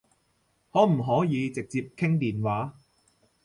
[0.73, 2.73] 可唔可以直接傾電話？